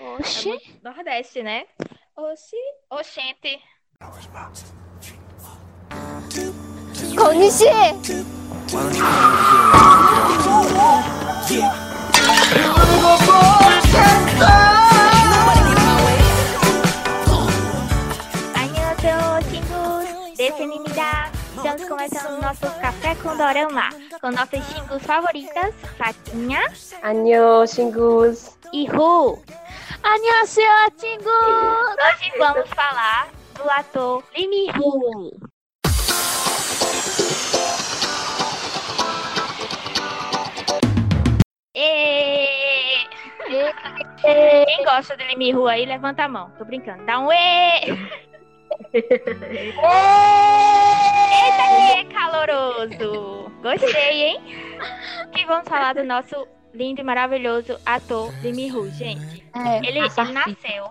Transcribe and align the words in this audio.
Oxi. 0.00 0.50
É 0.50 0.56
do 0.56 0.90
Nordeste, 0.90 1.42
né? 1.42 1.66
Oxi. 2.16 2.56
Oxente. 2.90 3.60
Konishi! 7.16 7.68
Annyeonghaseyo, 18.54 19.42
xingus! 19.50 20.36
Desenimida! 20.36 21.30
Estamos 21.30 21.43
começando 21.64 22.36
o 22.36 22.42
nosso 22.42 22.60
Café 22.78 23.14
com 23.14 23.34
Dorama, 23.38 23.88
com 24.20 24.30
nossas 24.30 24.62
xingus 24.66 25.02
favoritas, 25.02 25.74
Fatinha 25.96 26.60
Anyo, 27.02 27.66
Xingus. 27.66 28.58
e 28.70 28.84
Ru. 28.86 29.42
Annyeonghaseyo, 30.02 30.90
Tingu! 30.98 31.30
Hoje 31.30 32.32
vamos 32.38 32.68
falar 32.68 33.28
do 33.54 33.70
ator 33.70 34.22
Lee 34.36 34.46
Min-ho. 34.46 35.30
Quem 44.20 44.84
gosta 44.84 45.16
de 45.16 45.24
Lee 45.24 45.36
Min-ho 45.36 45.66
aí, 45.66 45.86
levanta 45.86 46.24
a 46.24 46.28
mão. 46.28 46.50
Tô 46.58 46.64
brincando. 46.66 47.06
Dá 47.06 47.20
um 47.20 47.32
ê! 47.32 47.80
Caloroso! 52.04 53.52
Gostei, 53.62 54.22
hein? 54.22 54.40
Que 55.32 55.46
vamos 55.46 55.68
falar 55.68 55.94
do 55.94 56.04
nosso 56.04 56.46
lindo 56.74 57.00
e 57.00 57.04
maravilhoso 57.04 57.78
ator 57.86 58.32
Lee 58.42 58.52
Min-ho, 58.52 58.90
gente. 58.90 59.44
É, 59.54 59.78
Ele, 59.78 60.00
ele 60.00 60.32
nasceu 60.32 60.90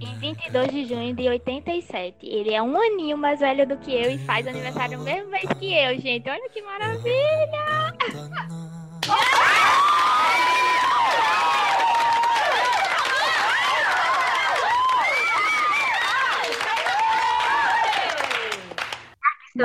em 0.00 0.18
22 0.18 0.70
de 0.70 0.84
junho 0.86 1.14
de 1.14 1.28
87. 1.28 2.16
Ele 2.26 2.52
é 2.52 2.60
um 2.60 2.76
aninho 2.78 3.16
mais 3.16 3.40
velho 3.40 3.66
do 3.66 3.78
que 3.78 3.92
eu 3.94 4.10
e 4.10 4.18
faz 4.18 4.46
aniversário 4.46 4.98
no 4.98 5.04
mesmo 5.04 5.30
mês 5.30 5.48
que 5.58 5.72
eu, 5.72 5.98
gente. 5.98 6.28
Olha 6.28 6.48
que 6.50 6.60
maravilha! 6.62 7.92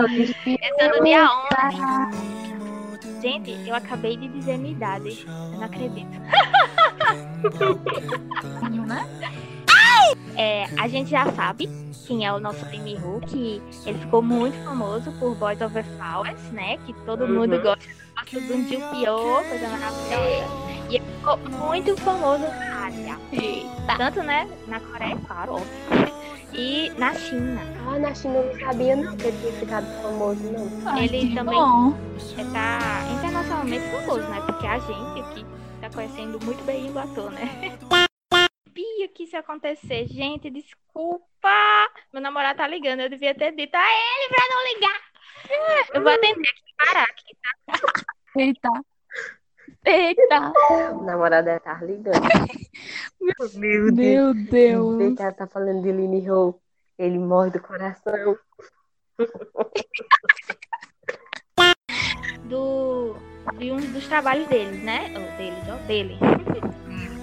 Esse 0.05 0.59
é 0.79 0.97
no 0.97 1.03
dia 1.03 1.27
11. 2.11 3.21
Gente, 3.21 3.51
eu 3.67 3.75
acabei 3.75 4.15
de 4.17 4.27
dizer 4.27 4.57
minha 4.57 4.71
idade. 4.73 5.25
Eu 5.27 5.57
não 5.57 5.63
acredito. 5.63 6.07
né? 8.85 9.07
É, 10.35 10.65
a 10.79 10.87
gente 10.87 11.09
já 11.09 11.25
sabe 11.31 11.67
quem 12.05 12.25
é 12.25 12.31
o 12.31 12.39
nosso 12.39 12.63
Lee 12.67 12.95
Hu, 12.95 13.19
que 13.25 13.61
ele 13.85 13.97
ficou 13.99 14.21
muito 14.21 14.55
famoso 14.63 15.11
por 15.13 15.35
Boys 15.35 15.59
Over 15.61 15.83
Flowers, 15.83 16.41
né? 16.51 16.77
Que 16.85 16.93
todo 17.05 17.25
Uhum. 17.25 17.39
mundo 17.39 17.59
gosta, 17.61 17.83
gosta 18.15 18.39
do 18.39 18.47
Junpyo, 18.69 19.15
coisa 19.49 19.67
maravilhosa. 19.67 20.47
E 20.89 20.95
ele 20.95 21.05
ficou 21.17 21.37
muito 21.37 21.97
famoso 21.97 22.43
na 22.43 22.85
Ásia. 22.87 23.17
Tanto, 23.97 24.21
né? 24.23 24.47
Na 24.67 24.79
Coreia, 24.79 25.17
claro, 25.27 25.53
óbvio. 25.55 26.16
E 26.53 26.89
na 26.97 27.13
China. 27.13 27.61
Ah, 27.87 27.99
na 27.99 28.13
China 28.15 28.35
eu 28.39 28.53
não 28.53 28.59
sabia 28.59 28.95
não 28.95 29.15
que 29.17 29.27
ele 29.27 29.37
tinha 29.39 29.53
ficado 29.53 29.85
famoso, 30.01 30.43
não. 30.51 30.91
Ai, 30.91 31.05
Ele 31.05 31.35
também- 31.35 31.55
bom. 31.55 31.91
Tá 32.53 32.79
internacionalmente 33.17 33.89
famoso, 33.91 34.27
né? 34.29 34.41
Porque 34.45 34.65
a 34.67 34.79
gente 34.79 35.19
aqui 35.21 35.45
tá 35.81 35.89
conhecendo 35.89 36.39
muito 36.43 36.63
bem 36.63 36.89
o 36.91 36.97
ator, 36.99 37.31
né? 37.31 37.77
Sabia 38.33 39.07
que 39.09 39.23
isso 39.23 39.35
ia 39.35 39.39
acontecer. 39.39 40.07
Gente, 40.07 40.49
desculpa. 40.49 41.27
Meu 42.13 42.21
namorado 42.21 42.57
tá 42.57 42.67
ligando. 42.67 42.99
Eu 43.01 43.09
devia 43.09 43.33
ter 43.33 43.51
dito 43.55 43.75
a 43.75 43.79
ele 43.83 44.29
pra 44.29 44.45
não 44.49 44.73
ligar. 44.73 45.01
Eu 45.93 46.01
vou 46.03 46.11
atender 46.11 46.47
aqui 46.49 46.73
parar 46.77 47.03
aqui. 47.03 47.35
Eita. 48.37 48.69
Eita. 49.87 50.53
O 50.93 51.03
namorado 51.03 51.45
deve 51.45 51.57
estar 51.57 51.81
ligando. 51.83 52.19
Meu 53.55 53.93
Meu 53.93 54.33
Vê 54.33 54.33
Deus. 54.33 55.15
que 55.15 55.21
ela 55.21 55.31
tá 55.31 55.47
falando 55.47 55.81
de 55.81 55.91
Lini 55.91 56.29
Ho. 56.29 56.59
Ele 56.97 57.17
morre 57.17 57.51
do 57.51 57.61
coração. 57.61 58.37
Do, 62.49 63.15
de 63.57 63.71
um 63.71 63.77
dos 63.77 64.07
trabalhos 64.07 64.47
deles, 64.47 64.83
né? 64.83 65.05
Ou 65.15 65.37
deles, 65.37 65.63
ó, 65.69 65.75
dele. 65.87 66.17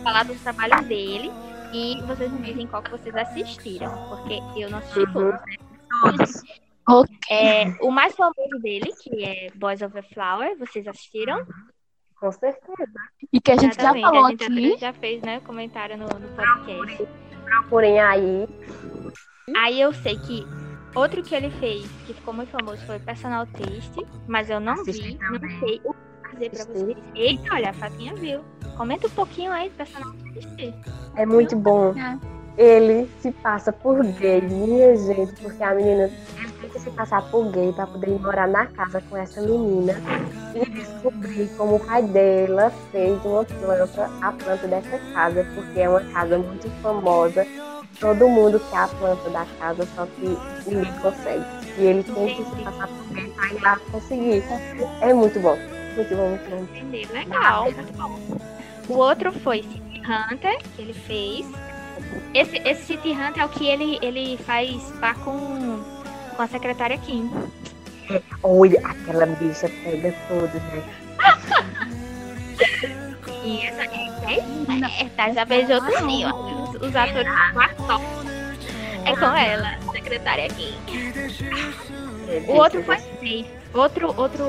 Falar 0.03 0.25
dos 0.25 0.41
trabalhos 0.43 0.87
dele. 0.87 1.31
E 1.73 2.01
vocês 2.07 2.31
me 2.31 2.39
dizem 2.43 2.67
qual 2.67 2.83
que 2.83 2.91
vocês 2.91 3.15
assistiram. 3.15 3.91
Porque 4.09 4.41
eu 4.57 4.71
não 4.71 4.79
assisti 4.79 5.01
Uhum. 5.01 5.13
todos, 5.13 5.41
né? 5.41 5.57
Todos. 6.87 7.15
É, 7.31 7.65
o 7.81 7.91
mais 7.91 8.15
famoso 8.15 8.59
dele, 8.63 8.93
que 9.03 9.25
é 9.25 9.51
Boys 9.55 9.81
Over 9.83 10.05
Flower, 10.13 10.57
vocês 10.59 10.87
assistiram? 10.87 11.45
Com 12.25 12.33
certeza. 12.33 12.91
E 13.31 13.39
que 13.39 13.51
a 13.53 13.57
gente 13.57 13.75
já 13.77 13.83
Exatamente, 13.83 14.05
falou 14.05 14.25
a 14.25 14.31
gente 14.31 14.45
aqui. 14.45 14.71
já, 14.71 14.77
já 14.79 14.93
fez, 14.95 15.21
né, 15.23 15.41
comentário 15.41 15.99
no, 15.99 16.07
no 16.07 16.29
podcast. 16.35 17.07
Procurem 17.45 18.01
aí. 18.01 18.49
Aí 19.55 19.79
eu 19.79 19.93
sei 19.93 20.17
que 20.17 20.47
outro 20.95 21.23
que 21.23 21.35
ele 21.35 21.51
fez, 21.51 21.87
que 22.07 22.15
ficou 22.15 22.33
muito 22.33 22.49
famoso, 22.49 22.83
foi 22.87 22.99
Personal 22.99 23.47
Taste, 23.49 24.07
mas 24.27 24.49
eu 24.49 24.59
não 24.59 24.83
vi, 24.85 25.19
não 25.21 25.33
também. 25.39 25.59
sei 25.61 25.83
o 25.85 25.93
que 25.93 26.31
fazer 26.31 26.49
pra 26.51 26.65
vocês. 26.65 26.97
Eita, 27.15 27.55
olha, 27.55 27.69
a 27.69 27.75
Fatinha 27.75 28.15
viu. 28.15 28.41
Comenta 28.75 29.06
um 29.06 29.11
pouquinho 29.11 29.53
aí 29.53 29.69
do 29.69 29.75
Personal 29.77 30.15
Taste. 30.15 30.75
É 31.17 31.27
muito 31.27 31.55
bom. 31.56 31.93
É. 31.99 32.19
Ele 32.56 33.11
se 33.21 33.33
passa 33.33 33.73
por 33.73 34.03
gay, 34.03 34.41
minha 34.41 34.97
gente, 34.97 35.33
porque 35.43 35.62
a 35.62 35.75
menina 35.75 36.05
ele 36.39 36.53
tem 36.61 36.71
que 36.71 36.79
se 36.79 36.91
passar 36.93 37.29
por 37.29 37.51
gay 37.51 37.73
para 37.73 37.85
poder 37.87 38.11
ir 38.11 38.21
morar 38.21 38.47
na 38.47 38.65
casa 38.67 39.03
com 39.11 39.17
essa 39.17 39.43
menina 39.43 39.93
e 40.55 40.64
descobrir 41.05 41.49
como 41.57 41.77
o 41.77 41.81
pai 41.81 42.03
dela 42.03 42.73
fez 42.91 43.23
uma 43.25 43.45
planta, 43.45 44.11
a 44.23 44.33
planta 44.33 44.67
dessa 44.67 44.99
casa, 45.13 45.47
porque 45.55 45.81
é 45.81 45.89
uma 45.89 46.01
casa 46.01 46.39
muito 46.39 46.71
famosa. 46.81 47.47
Todo 48.01 48.29
mundo 48.29 48.61
quer 48.71 48.79
a 48.79 48.89
planta 48.89 49.31
da 49.31 49.47
casa, 49.59 49.87
só 49.95 50.07
que 50.07 50.37
ninguém 50.67 50.93
consegue. 51.01 51.45
E 51.79 51.85
ele 51.85 52.03
tem 52.03 52.37
que 52.37 52.45
se 52.45 52.65
passar 52.65 52.89
por 52.89 53.35
para 53.35 53.53
ir 53.53 53.63
lá 53.63 53.79
conseguir. 53.91 54.43
É 55.01 55.13
muito 55.13 55.39
bom. 55.41 55.57
Muito 55.95 56.17
bom, 56.17 56.29
muito 56.29 56.51
bom. 56.51 56.63
Entendeu? 56.63 57.13
Legal, 57.13 57.71
muito 57.71 57.93
bom. 57.93 58.19
O 58.89 58.99
outro 58.99 59.33
foi 59.33 59.63
City 59.63 60.01
Hunter, 60.01 60.59
que 60.75 60.83
ele 60.83 60.93
fez. 60.93 61.47
Esse, 62.35 62.57
esse 62.69 62.85
City 62.85 63.13
Hunter 63.13 63.43
é 63.43 63.47
o 63.47 63.49
que 63.49 63.67
ele, 63.67 63.99
ele 64.03 64.37
faz 64.39 64.93
com, 65.25 65.81
com 66.37 66.43
a 66.43 66.49
secretária 66.49 66.99
Kim. 66.99 67.31
Olha, 68.43 68.81
aquela 68.85 69.27
bicha 69.27 69.69
pega 69.83 70.15
todos, 70.29 70.55
né? 70.55 70.83
E 73.45 73.67
essa 73.67 73.83
é, 73.85 75.09
tá, 75.17 75.31
já 75.33 75.45
beijou 75.45 75.79
também, 75.83 76.25
ó. 76.27 76.31
Os, 76.71 76.75
os 76.77 76.97
atores 76.97 77.27
do 77.53 77.61
ator. 77.61 78.01
É 79.05 79.15
com 79.15 79.37
ela, 79.37 79.79
secretária 79.93 80.49
Kim. 80.49 80.75
O 82.49 82.53
outro 82.55 82.83
foi 82.85 82.97
Faith. 82.97 83.47
Outro, 83.75 84.15
outro 84.19 84.45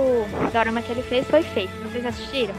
dorama 0.53 0.81
que 0.81 0.91
ele 0.93 1.03
fez 1.03 1.27
foi 1.27 1.43
Faith. 1.43 1.69
Vocês 1.83 2.05
assistiram? 2.05 2.55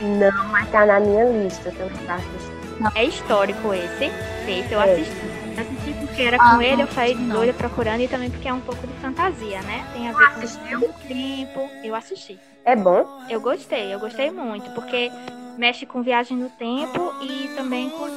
Não, 0.00 0.44
mas 0.48 0.68
tá 0.70 0.86
na 0.86 1.00
minha 1.00 1.24
lista 1.24 1.72
também 1.72 1.96
pra 2.06 2.14
assistir. 2.14 2.52
É 2.94 3.04
histórico 3.04 3.74
esse. 3.74 4.10
Faith, 4.44 4.70
eu 4.70 4.80
É. 4.80 4.92
assisti. 4.92 5.31
Assisti 5.58 5.94
porque 6.06 6.22
era 6.22 6.36
Ah, 6.40 6.54
com 6.54 6.62
ele, 6.62 6.82
eu 6.82 6.88
saí 6.88 7.14
não. 7.14 7.36
doida 7.36 7.52
procurando 7.52 8.00
e 8.00 8.08
também 8.08 8.30
porque 8.30 8.48
é 8.48 8.52
um 8.52 8.60
pouco 8.60 8.86
de 8.86 8.92
fantasia, 8.94 9.60
né? 9.62 9.84
Tem 9.92 10.08
a 10.08 10.12
ver 10.12 10.28
com 10.34 10.40
Assistiu? 10.40 10.80
o 10.80 10.92
tempo. 11.06 11.68
Eu 11.84 11.94
assisti. 11.94 12.38
É 12.64 12.76
bom? 12.76 13.04
Eu 13.28 13.40
gostei, 13.40 13.92
eu 13.92 13.98
gostei 13.98 14.30
muito, 14.30 14.70
porque 14.70 15.10
mexe 15.58 15.84
com 15.84 16.02
viagem 16.02 16.36
no 16.36 16.48
tempo 16.50 17.12
e 17.20 17.50
também 17.56 17.90
com 17.90 18.08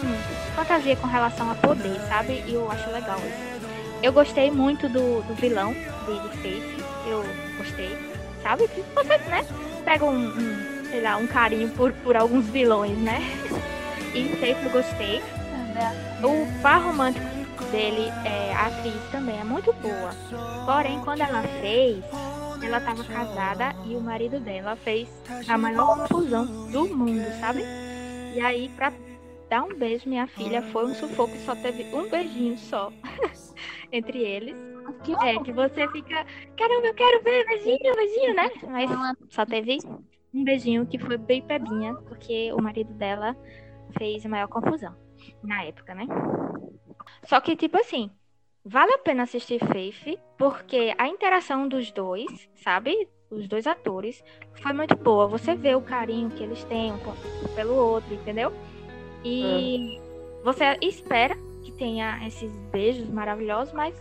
fantasia 0.56 0.96
com 0.96 1.08
relação 1.08 1.49
a 1.52 1.55
poder, 1.55 1.99
sabe? 2.08 2.43
E 2.47 2.53
eu 2.53 2.70
acho 2.72 2.90
legal 2.91 3.17
isso. 3.17 3.55
Eu 4.03 4.14
gostei 4.14 4.52
muito 4.52 4.88
do, 4.88 5.22
do 5.23 5.34
vilão 5.34 5.73
de, 5.73 6.20
de 6.20 6.38
Face, 6.38 6.76
eu 7.08 7.23
gostei, 7.58 7.97
sabe? 8.43 8.67
Que 8.67 8.81
Você, 8.93 9.17
né, 9.29 9.43
pega 9.84 10.05
um, 10.05 10.28
um, 10.28 10.85
sei 10.91 11.02
lá, 11.02 11.17
um 11.17 11.26
carinho 11.28 11.70
por, 11.70 11.91
por 11.91 12.16
alguns 12.16 12.46
vilões, 12.46 12.97
né? 12.99 13.20
E 14.14 14.29
Face 14.38 14.64
eu 14.64 14.72
gostei. 14.72 15.22
O 16.23 16.61
par 16.61 16.81
romântico 16.81 17.25
dele, 17.72 18.09
é, 18.25 18.53
a 18.53 18.67
atriz 18.67 19.11
também 19.11 19.39
é 19.39 19.43
muito 19.43 19.73
boa. 19.73 20.11
Porém, 20.66 20.99
quando 21.01 21.22
ela 21.22 21.41
fez, 21.61 22.03
ela 22.63 22.77
estava 22.77 23.03
casada 23.03 23.75
e 23.85 23.95
o 23.95 24.01
marido 24.01 24.39
dela 24.39 24.75
fez 24.77 25.09
a 25.47 25.57
maior 25.57 26.07
confusão 26.07 26.45
do 26.72 26.87
mundo, 26.95 27.25
sabe? 27.39 27.61
E 28.33 28.39
aí, 28.39 28.69
pra 28.69 28.93
dar 29.49 29.63
um 29.63 29.77
beijo, 29.77 30.09
minha 30.09 30.27
filha, 30.27 30.61
foi 30.61 30.85
um 30.85 30.95
sufoco, 30.95 31.35
só 31.39 31.55
teve 31.55 31.83
um 31.93 32.09
beijinho 32.09 32.57
só 32.57 32.91
entre 33.91 34.19
eles. 34.19 34.55
Que 35.03 35.13
É, 35.23 35.37
que 35.39 35.51
você 35.51 35.87
fica, 35.89 36.25
caramba, 36.57 36.87
eu 36.87 36.93
quero 36.93 37.23
ver, 37.23 37.45
beijinho, 37.45 37.95
beijinho, 37.95 38.35
né? 38.35 38.49
Mas 38.63 38.89
só 39.29 39.45
teve 39.45 39.78
um 40.33 40.43
beijinho 40.43 40.85
que 40.85 40.97
foi 40.97 41.17
bem 41.17 41.41
pebinha, 41.41 41.93
porque 42.07 42.51
o 42.53 42.61
marido 42.61 42.93
dela 42.93 43.35
fez 43.97 44.25
a 44.25 44.29
maior 44.29 44.47
confusão 44.47 45.04
na 45.43 45.63
época, 45.63 45.93
né? 45.95 46.05
Só 47.23 47.39
que, 47.41 47.55
tipo 47.55 47.77
assim, 47.77 48.09
vale 48.63 48.93
a 48.93 48.97
pena 48.99 49.23
assistir 49.23 49.59
Faith, 49.59 50.19
porque 50.37 50.93
a 50.97 51.07
interação 51.07 51.67
dos 51.67 51.91
dois, 51.91 52.49
sabe? 52.55 53.07
Os 53.29 53.47
dois 53.47 53.66
atores, 53.66 54.23
foi 54.61 54.72
muito 54.73 54.95
boa. 54.95 55.27
Você 55.27 55.55
vê 55.55 55.75
o 55.75 55.81
carinho 55.81 56.29
que 56.29 56.43
eles 56.43 56.63
têm 56.66 56.93
um 56.93 56.99
pelo 57.55 57.73
outro, 57.75 58.13
entendeu? 58.13 58.53
E 59.23 59.99
você 60.43 60.77
espera 60.81 61.35
que 61.63 61.71
tenha 61.71 62.25
esses 62.28 62.55
beijos 62.71 63.09
maravilhosos, 63.09 63.73
mas 63.73 63.95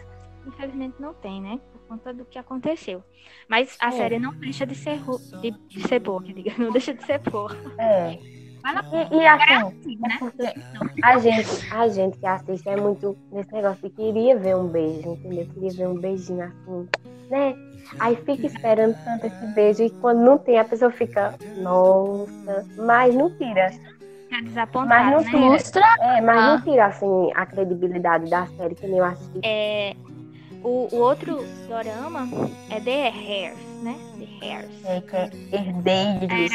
infelizmente 0.46 1.00
não 1.00 1.14
tem, 1.14 1.40
né? 1.40 1.58
Por 1.72 1.80
conta 1.88 2.12
do 2.12 2.24
que 2.26 2.38
aconteceu. 2.38 3.02
Mas 3.48 3.76
a 3.80 3.88
É. 3.88 3.92
série 3.92 4.18
não 4.18 4.34
deixa 4.34 4.66
de 4.66 4.74
ser, 4.74 5.00
de, 5.40 5.50
de 5.50 5.88
ser 5.88 5.98
boa, 6.00 6.22
diga, 6.32 6.52
não 6.58 6.70
deixa 6.70 6.92
de 6.92 7.02
ser 7.04 7.18
boa. 7.20 7.50
É. 7.78 8.18
E, 8.64 9.16
e 9.16 9.26
assim, 9.26 9.52
assim, 9.52 9.98
é 10.02 10.08
né? 10.08 10.16
porque 10.18 10.54
a 11.02 11.18
gente, 11.18 11.72
a 11.72 11.88
gente 11.88 12.18
que 12.18 12.26
assiste 12.26 12.66
é 12.68 12.76
muito 12.76 13.16
nesse 13.30 13.52
negócio 13.52 13.82
de 13.82 13.90
queria 13.94 14.38
ver 14.38 14.56
um 14.56 14.68
beijo, 14.68 15.12
entendeu? 15.12 15.46
Queria 15.52 15.70
ver 15.72 15.88
um 15.88 15.94
beijinho 15.98 16.44
assim, 16.44 16.88
né? 17.30 17.54
Aí 18.00 18.16
fica 18.16 18.46
esperando 18.46 18.96
tanto 19.04 19.26
esse 19.26 19.46
beijo 19.54 19.82
e 19.82 19.90
quando 19.90 20.20
não 20.20 20.38
tem, 20.38 20.58
a 20.58 20.64
pessoa 20.64 20.90
fica, 20.90 21.34
nossa, 21.58 22.66
mas 22.78 23.14
não 23.14 23.30
tira. 23.36 23.70
Mas 24.86 25.10
não 25.12 25.20
né? 25.20 25.30
Frustra. 25.30 25.84
É, 26.00 26.20
mas 26.22 26.38
Ah. 26.38 26.56
não 26.56 26.62
tira 26.62 26.86
assim 26.86 27.30
a 27.34 27.46
credibilidade 27.46 28.28
da 28.30 28.46
série 28.46 28.74
que 28.74 28.86
nem 28.86 28.98
eu 28.98 29.04
assisti. 29.04 29.40
É, 29.44 29.94
o, 30.62 30.88
o 30.90 30.96
outro 30.96 31.44
dorama 31.68 32.26
é 32.70 32.80
The 32.80 33.08
Hairs, 33.10 33.58
né? 33.82 33.94
The 34.40 34.46
Hairs. 34.46 34.84
É, 34.84 35.02
é 35.52 35.60
herdeiros. 35.60 36.52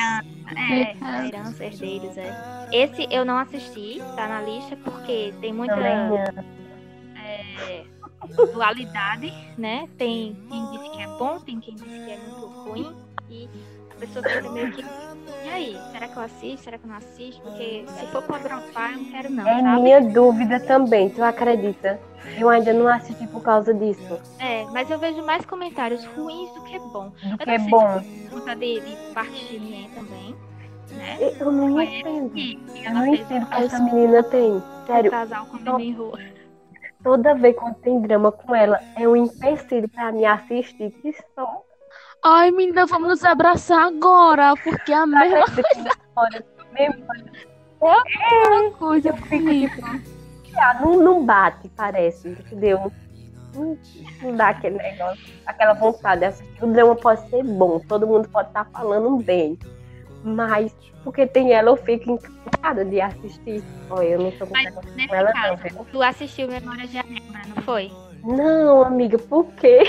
É, 0.55 0.95
a 1.01 1.27
herança, 1.27 1.65
herdeiros, 1.65 2.17
é. 2.17 2.33
Esse 2.71 3.07
eu 3.11 3.25
não 3.25 3.37
assisti, 3.37 3.99
tá 4.15 4.27
na 4.27 4.41
lista, 4.41 4.75
porque 4.77 5.33
tem 5.41 5.53
muita 5.53 5.75
é, 5.75 6.23
dualidade, 8.53 9.33
né? 9.57 9.87
Tem 9.97 10.35
quem 10.49 10.71
disse 10.71 10.89
que 10.91 11.01
é 11.01 11.07
bom, 11.07 11.39
tem 11.39 11.59
quem 11.59 11.75
disse 11.75 11.85
que 11.85 12.11
é 12.11 12.17
muito 12.17 12.47
ruim, 12.47 12.95
e 13.29 13.49
a 13.91 13.95
pessoa 13.95 14.27
fica 14.27 14.49
meio 14.51 14.71
que. 14.71 14.83
E 15.45 15.49
aí, 15.49 15.77
será 15.91 16.07
que 16.07 16.17
eu 16.17 16.23
assisto? 16.23 16.63
Será 16.63 16.77
que 16.77 16.85
eu 16.85 16.89
não 16.89 16.97
assisto? 16.97 17.41
Porque 17.41 17.85
se 17.87 18.05
for 18.07 18.21
pra 18.23 18.37
dropar, 18.39 18.93
eu 18.93 18.97
não 18.99 19.05
quero 19.11 19.29
não, 19.31 19.47
É 19.47 19.61
sabe? 19.61 19.81
minha 19.81 20.01
dúvida 20.01 20.59
também, 20.59 21.09
tu 21.09 21.23
acredita? 21.23 21.99
Eu 22.37 22.49
ainda 22.49 22.73
não 22.73 22.87
assisti 22.87 23.25
por 23.27 23.41
causa 23.41 23.73
disso. 23.73 24.19
É, 24.39 24.65
mas 24.65 24.89
eu 24.91 24.99
vejo 24.99 25.25
mais 25.25 25.45
comentários 25.45 26.05
ruins 26.05 26.53
do 26.53 26.61
que 26.63 26.77
bom. 26.79 27.09
Do 27.09 27.29
Eu 27.31 27.37
que 27.37 27.49
é 27.49 27.59
bom. 27.59 28.01
conta 28.29 28.55
de, 28.55 28.79
de 28.81 29.59
mim 29.59 29.89
também, 29.95 30.35
né? 30.91 31.17
Eu 31.39 31.51
não 31.51 31.81
entendo. 31.81 32.37
Eu 32.75 32.93
não 32.93 33.05
entendo 33.05 33.43
o 33.43 33.47
que 33.47 33.55
essa 33.63 33.79
menina 33.79 34.23
tem. 34.23 34.61
Sério, 34.85 35.11
casal 35.11 35.45
com 35.45 35.77
Minho. 35.77 36.13
toda 37.03 37.35
vez 37.35 37.55
quando 37.55 37.75
tem 37.75 38.01
drama 38.01 38.31
com 38.31 38.53
ela, 38.55 38.79
é 38.95 39.07
um 39.07 39.15
empecilho 39.15 39.87
pra 39.89 40.11
me 40.11 40.25
assistir. 40.25 40.91
Que 40.91 41.13
só. 41.35 41.63
Ai, 42.23 42.51
menina, 42.51 42.85
vamos 42.85 43.09
nos 43.09 43.23
abraçar 43.23 43.87
agora, 43.87 44.53
porque 44.63 44.91
a 44.91 45.05
mesma 45.05 45.45
Olha, 46.15 46.45
mesmo 46.73 47.05
coisa 48.77 49.09
eu 49.09 49.17
fico 49.17 49.49
tipo, 49.49 49.85
ah, 50.57 50.79
não, 50.81 50.97
não 50.97 51.25
bate, 51.25 51.69
parece, 51.69 52.29
entendeu? 52.29 52.91
Não, 53.55 53.77
não 54.21 54.35
dá 54.35 54.49
aquele 54.49 54.77
negócio, 54.77 55.33
aquela 55.45 55.73
vontade 55.73 56.19
de 56.19 56.25
assistir. 56.25 56.63
O 56.63 56.67
drama 56.67 56.95
pode 56.95 57.29
ser 57.29 57.43
bom, 57.43 57.79
todo 57.79 58.05
mundo 58.05 58.27
pode 58.29 58.49
estar 58.49 58.65
falando 58.65 59.17
bem. 59.23 59.57
Mas, 60.21 60.75
porque 61.03 61.25
tem 61.25 61.53
ela, 61.53 61.69
eu 61.69 61.77
fico 61.77 62.11
encantada 62.11 62.83
de 62.83 62.99
assistir. 62.99 63.63
Olha, 63.89 64.07
eu 64.07 64.19
não 64.19 64.31
tô 64.31 64.45
com 64.45 64.57
ela, 65.09 65.31
não, 65.33 65.41
caso, 65.41 65.63
viu? 65.63 65.85
tu 65.91 66.01
assistiu 66.01 66.47
Memórias 66.49 66.89
de 66.89 66.97
Anima, 66.97 67.41
não 67.55 67.63
foi? 67.63 67.89
Não, 68.23 68.83
amiga, 68.83 69.17
por 69.17 69.45
quê? 69.53 69.83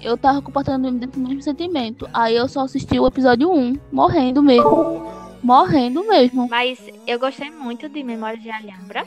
Eu 0.00 0.16
tava 0.16 0.40
compartilhando 0.42 0.92
desse 0.92 1.18
mesmo 1.18 1.42
sentimento. 1.42 2.08
Aí 2.12 2.36
eu 2.36 2.48
só 2.48 2.60
assisti 2.60 2.98
o 2.98 3.06
episódio 3.06 3.50
1, 3.52 3.78
morrendo 3.92 4.42
mesmo. 4.42 5.10
Morrendo 5.42 6.06
mesmo. 6.06 6.48
Mas 6.48 6.78
eu 7.06 7.18
gostei 7.18 7.50
muito 7.50 7.88
de 7.88 8.02
Memórias 8.02 8.42
de 8.42 8.50
Alhambra. 8.50 9.06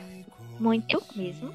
Muito 0.58 1.02
mesmo. 1.14 1.52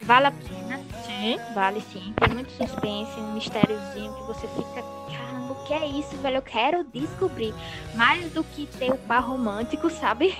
Vale 0.00 0.26
a 0.26 0.32
pena, 0.32 0.80
sim, 1.06 1.38
vale 1.54 1.80
sim. 1.80 2.12
Tem 2.20 2.34
muito 2.34 2.50
suspense, 2.52 3.18
um 3.18 3.32
mistériozinho 3.32 4.12
que 4.12 4.22
você 4.24 4.46
fica, 4.48 4.82
caramba, 5.10 5.52
o 5.52 5.64
que 5.64 5.72
é 5.72 5.86
isso, 5.86 6.14
velho? 6.18 6.36
Eu 6.36 6.42
quero 6.42 6.84
descobrir. 6.84 7.54
Mais 7.94 8.30
do 8.32 8.44
que 8.44 8.66
ter 8.66 8.92
o 8.92 8.98
par 8.98 9.22
romântico, 9.22 9.88
sabe? 9.90 10.36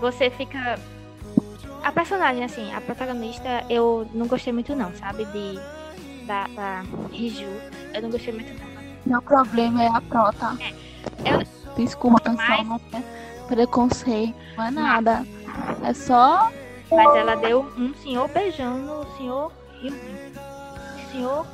Você 0.00 0.28
fica. 0.30 0.78
A 1.82 1.92
personagem, 1.92 2.42
assim, 2.42 2.72
a 2.74 2.80
protagonista, 2.80 3.64
eu 3.70 4.08
não 4.12 4.26
gostei 4.26 4.52
muito 4.52 4.74
não, 4.74 4.92
sabe? 4.94 5.24
De. 5.26 5.77
Da, 6.28 6.46
da 6.54 6.84
Riju. 7.10 7.48
Eu 7.94 8.02
não 8.02 8.10
gostei 8.10 8.34
muito 8.34 8.52
não. 8.62 8.68
Meu 9.06 9.22
problema 9.22 9.82
é 9.82 9.88
a 9.88 10.00
prota. 10.02 10.56
eu- 11.24 11.58
Desculpa, 11.74 12.20
pessoal, 12.20 12.64
Mas- 12.64 12.66
não 12.66 12.80
é 12.98 13.02
preconceito, 13.46 14.34
não 14.56 14.64
é 14.66 14.70
nada. 14.70 15.24
É 15.82 15.94
só. 15.94 16.50
Mas 16.90 17.16
ela 17.16 17.34
deu 17.36 17.60
um 17.78 17.94
senhor 18.02 18.28
beijão 18.28 18.76
no 18.76 19.16
senhor. 19.16 19.50
Senhor 21.12 21.46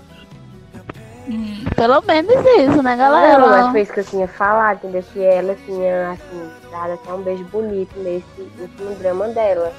hum, 1.29 1.65
Pelo 1.77 2.03
menos 2.03 2.35
isso, 2.35 2.82
né, 2.82 2.97
Não, 2.97 3.12
mas 3.12 3.38
galera? 3.38 3.70
foi 3.70 3.82
isso 3.82 3.93
que 3.93 4.00
eu 4.00 4.05
tinha 4.05 4.27
falado, 4.27 4.79
entendeu? 4.79 5.05
Que 5.12 5.23
ela 5.23 5.55
tinha, 5.67 6.11
assim, 6.12 6.50
dado 6.70 6.93
até 6.94 7.12
um 7.12 7.23
beijo 7.23 7.44
bonito 7.44 7.97
nesse 8.00 8.25
último 8.59 8.94
drama 8.97 9.29
dela. 9.29 9.73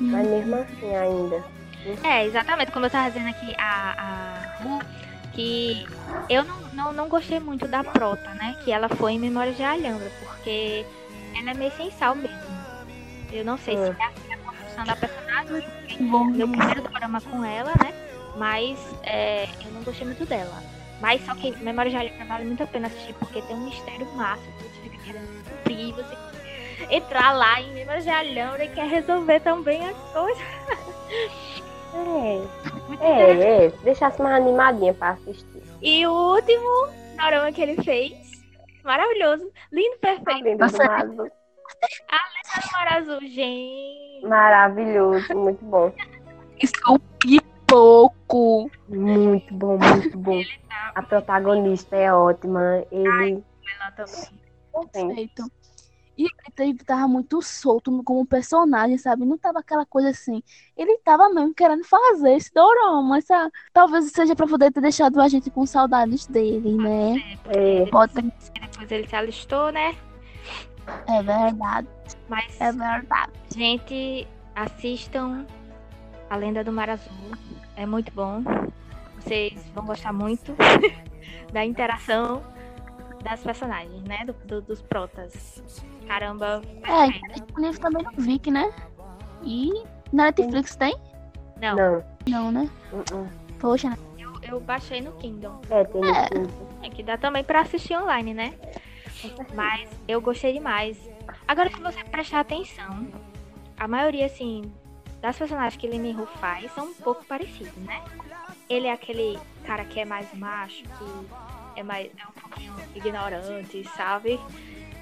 Hum. 0.00 0.10
Mas 0.12 0.28
mesmo 0.28 0.54
assim 0.56 0.94
ainda. 0.94 1.42
É, 2.02 2.24
exatamente, 2.26 2.72
como 2.72 2.86
eu 2.86 2.90
tava 2.90 3.10
dizendo 3.10 3.28
aqui, 3.30 3.54
a, 3.58 3.94
a 3.98 4.62
Ru, 4.62 4.78
que 5.32 5.86
eu 6.28 6.44
não, 6.44 6.60
não, 6.72 6.92
não 6.92 7.08
gostei 7.08 7.38
muito 7.38 7.68
da 7.68 7.84
Prota, 7.84 8.30
né? 8.34 8.56
Que 8.64 8.72
ela 8.72 8.88
foi 8.88 9.12
em 9.12 9.18
Memória 9.18 9.52
de 9.52 9.62
Alhambra, 9.62 10.10
porque 10.20 10.84
ela 11.38 11.50
é 11.50 11.54
meio 11.54 11.70
sem 11.72 11.90
sal 11.92 12.14
mesmo. 12.16 12.36
Eu 13.32 13.44
não 13.44 13.56
sei 13.58 13.76
se 13.76 13.82
Hum. 13.90 13.96
é 13.98 14.34
a 14.34 14.38
construção 14.38 14.84
da 14.84 14.96
personagem, 14.96 15.62
meu 16.00 16.48
primeiro 16.48 16.82
programa 16.82 17.20
com 17.20 17.44
ela, 17.44 17.70
né? 17.82 17.92
Mas 18.36 18.78
é, 19.02 19.48
eu 19.64 19.70
não 19.72 19.82
gostei 19.82 20.06
muito 20.06 20.24
dela. 20.26 20.62
Mas 21.00 21.24
só 21.26 21.34
que 21.34 21.50
Memória 21.62 21.90
de 21.90 21.96
Alhambra 21.96 22.24
vale 22.24 22.44
muito 22.44 22.62
a 22.62 22.66
pena 22.66 22.86
assistir, 22.88 23.14
porque 23.14 23.42
tem 23.42 23.54
um 23.56 23.64
mistério 23.64 24.06
massa, 24.14 24.42
que 24.42 24.62
você 24.64 24.80
fica 24.90 24.98
querendo 25.04 25.42
descobrir, 25.42 25.92
você 25.92 26.16
entrar 26.90 27.32
lá 27.32 27.60
em 27.60 27.72
Memória 27.72 28.00
de 28.02 28.08
Alhambra 28.10 28.64
e 28.64 28.68
quer 28.68 28.86
resolver 28.88 29.40
também 29.40 29.86
as 29.86 29.96
coisas. 30.12 30.42
É, 31.96 32.42
Muito 32.88 33.02
é, 33.02 33.66
é. 33.66 33.68
Deixasse 33.82 34.20
mais 34.22 34.36
animadinha 34.36 34.92
pra 34.94 35.10
assistir. 35.10 35.62
E 35.80 36.06
o 36.06 36.12
último 36.34 36.88
dorama 37.16 37.52
que 37.52 37.62
ele 37.62 37.82
fez, 37.82 38.12
maravilhoso, 38.84 39.50
lindo, 39.72 39.96
perfeito, 39.98 40.44
Lindo 40.44 40.58
Nossa. 40.58 40.78
demais. 40.78 41.16
mar 42.72 42.92
azul, 42.96 43.20
gente. 43.20 44.26
Maravilhoso, 44.26 45.34
muito 45.36 45.64
bom. 45.64 45.92
isso 46.60 46.74
é 46.86 46.90
um 46.90 46.98
pipoco. 46.98 48.70
Muito 48.88 49.54
bom, 49.54 49.78
muito 49.78 50.18
bom. 50.18 50.42
A 50.94 51.02
protagonista 51.02 51.96
é 51.96 52.12
ótima. 52.12 52.84
Ele. 52.90 53.44
Ela 53.74 53.90
também. 53.92 54.46
Perfeito. 54.92 55.44
E 56.18 56.26
ele 56.58 56.74
tava 56.78 57.06
muito 57.06 57.42
solto 57.42 58.02
como 58.02 58.24
personagem, 58.24 58.96
sabe? 58.96 59.26
Não 59.26 59.36
tava 59.36 59.58
aquela 59.60 59.84
coisa 59.84 60.10
assim. 60.10 60.42
Ele 60.76 60.98
tava 60.98 61.28
mesmo 61.28 61.52
querendo 61.54 61.84
fazer 61.84 62.32
esse 62.34 62.52
dorama, 62.54 63.20
sabe? 63.20 63.52
Talvez 63.72 64.10
seja 64.12 64.34
pra 64.34 64.46
poder 64.46 64.72
ter 64.72 64.80
deixado 64.80 65.20
a 65.20 65.28
gente 65.28 65.50
com 65.50 65.66
saudades 65.66 66.26
dele, 66.26 66.74
né? 66.76 67.38
É, 67.46 67.84
Pode 67.86 68.14
Depois 68.14 68.90
ele 68.90 69.06
se 69.06 69.14
alistou, 69.16 69.70
né? 69.70 69.94
É 71.08 71.22
verdade, 71.22 71.88
Mas, 72.28 72.60
é 72.60 72.72
verdade. 72.72 73.32
gente, 73.54 74.26
assistam 74.54 75.44
A 76.30 76.36
Lenda 76.36 76.62
do 76.64 76.72
Mar 76.72 76.88
Azul. 76.88 77.12
É 77.76 77.84
muito 77.84 78.12
bom. 78.12 78.42
Vocês 79.18 79.52
vão 79.74 79.84
gostar 79.84 80.12
muito 80.12 80.54
da 81.52 81.64
interação 81.64 82.42
das 83.22 83.42
personagens, 83.42 84.02
né? 84.04 84.24
Do, 84.24 84.32
do- 84.46 84.62
dos 84.62 84.80
protas. 84.80 85.60
Caramba, 86.06 86.62
É, 86.84 87.18
tá 87.20 87.34
disponível 87.34 87.80
também 87.80 88.04
no 88.04 88.22
Vic, 88.22 88.50
né? 88.50 88.72
E 89.42 89.72
na 90.12 90.24
Netflix 90.24 90.76
tem? 90.76 90.96
Não, 91.60 91.76
não. 91.76 92.04
Não, 92.28 92.52
né? 92.52 92.70
uh-uh. 92.92 93.28
Poxa, 93.58 93.90
né? 93.90 93.96
eu, 94.18 94.32
eu 94.42 94.60
baixei 94.60 95.00
no 95.00 95.12
Kindle. 95.12 95.60
É, 95.70 95.84
tem 95.84 96.00
no 96.00 96.08
É. 96.08 96.28
Kindle. 96.28 96.68
É 96.82 96.90
que 96.90 97.02
dá 97.02 97.16
também 97.16 97.42
pra 97.42 97.60
assistir 97.62 97.96
online, 97.96 98.34
né? 98.34 98.54
Mas 99.54 99.88
eu 100.06 100.20
gostei 100.20 100.52
demais. 100.52 100.98
Agora, 101.48 101.70
se 101.70 101.80
você 101.80 102.04
prestar 102.04 102.40
atenção, 102.40 103.08
a 103.78 103.88
maioria, 103.88 104.26
assim, 104.26 104.70
das 105.20 105.36
personagens 105.36 105.76
que 105.76 105.86
Lee 105.88 106.14
Hu 106.14 106.26
faz 106.26 106.70
são 106.72 106.86
um 106.86 106.94
pouco 106.94 107.24
parecidos, 107.24 107.74
né? 107.76 108.02
Ele 108.68 108.86
é 108.86 108.92
aquele 108.92 109.38
cara 109.64 109.84
que 109.84 110.00
é 110.00 110.04
mais 110.04 110.32
macho, 110.34 110.82
que 110.82 111.80
é 111.80 111.82
mais 111.82 112.06
é 112.06 112.26
um 112.26 112.40
pouquinho 112.40 112.74
ignorante, 112.94 113.84
sabe? 113.96 114.40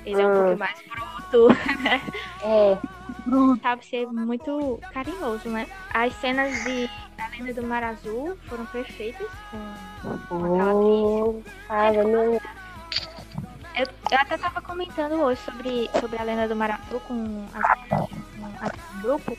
Ele 0.05 0.21
é 0.21 0.27
um 0.27 0.35
pouco 0.35 0.59
mais 0.59 0.83
bruto, 0.83 1.49
né? 1.83 2.01
É, 2.43 2.79
Bruto. 3.27 3.63
Sabe 3.63 3.85
ser 3.87 4.07
muito 4.07 4.81
carinhoso, 4.93 5.49
né? 5.49 5.67
As 5.93 6.13
cenas 6.15 6.53
de 6.65 6.89
A 7.19 7.29
Lenda 7.29 7.55
do 7.55 7.67
Mar 7.67 7.83
Azul 7.83 8.37
foram 8.49 8.67
perfeitas 8.67 9.29
com, 9.51 9.75
com 10.29 10.45
aquela 10.45 10.75
oh, 10.75 11.43
cara. 11.67 12.03
Eu, 13.77 13.87
eu 14.11 14.19
até 14.19 14.39
tava 14.39 14.63
comentando 14.63 15.15
hoje 15.21 15.41
sobre, 15.41 15.91
sobre 15.99 16.19
a 16.19 16.23
lenda 16.23 16.47
do 16.47 17.01
com 17.01 17.45
as 17.53 17.69
meninas 17.77 18.09
com 18.37 18.47
a- 18.47 18.97
um 18.97 19.01
grupo 19.03 19.37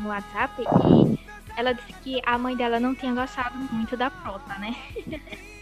no 0.00 0.08
WhatsApp 0.08 0.62
e 0.62 1.18
ela 1.56 1.72
disse 1.72 1.92
que 2.02 2.20
a 2.26 2.36
mãe 2.36 2.54
dela 2.54 2.78
não 2.78 2.94
tinha 2.94 3.14
gostado 3.14 3.56
muito 3.72 3.96
da 3.96 4.10
prota, 4.10 4.58
né? 4.58 4.76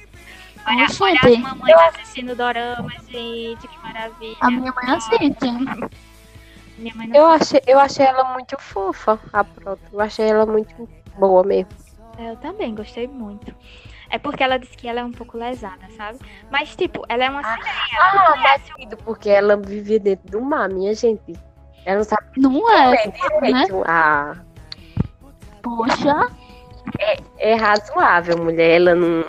olha, 0.66 0.84
Oxente. 0.84 1.02
olha 1.02 1.34
as 1.34 1.38
mamães 1.38 1.74
assistindo 1.94 2.34
dorama, 2.36 2.90
gente, 3.08 3.66
que 3.68 3.78
maravilha. 3.78 4.36
A 4.40 4.50
minha 4.50 4.72
mãe 4.72 4.94
assiste. 4.96 5.50
Minha 6.78 6.94
mãe 6.94 7.06
não 7.08 7.16
Eu 7.16 7.26
achei, 7.26 7.60
eu 7.66 7.78
achei 7.78 8.04
ela 8.06 8.24
muito 8.34 8.56
fofa, 8.60 9.18
a 9.32 9.42
Proto. 9.44 9.80
Eu 9.92 10.00
achei 10.00 10.28
ela 10.28 10.44
muito 10.46 10.88
boa 11.18 11.42
mesmo. 11.42 11.70
Eu 12.18 12.36
também 12.36 12.74
gostei 12.74 13.06
muito. 13.06 13.54
É 14.08 14.18
porque 14.18 14.42
ela 14.42 14.56
disse 14.58 14.76
que 14.76 14.86
ela 14.86 15.00
é 15.00 15.04
um 15.04 15.10
pouco 15.12 15.36
lesada, 15.36 15.84
sabe? 15.96 16.18
Mas, 16.50 16.76
tipo, 16.76 17.02
ela 17.08 17.24
é 17.24 17.30
uma 17.30 17.42
sereia. 17.42 17.72
ela 17.96 18.14
não 18.14 18.20
Ah, 18.20 18.32
conhece 18.32 18.72
mas 18.78 18.94
porque 19.04 19.28
ela 19.28 19.56
vivia 19.56 19.98
dentro 19.98 20.30
do 20.30 20.40
mar, 20.40 20.68
minha 20.68 20.94
gente. 20.94 21.34
Ela 21.84 21.96
não 21.98 22.04
sabe 22.04 22.22
Não 22.36 22.70
é, 22.72 22.86
ler 22.90 23.12
direito. 23.12 23.82
Ah, 23.86 24.36
poxa. 25.62 26.28
é 27.38 27.54
razoável, 27.54 28.38
mulher. 28.38 28.76
Ela 28.76 28.94
não 28.94 29.24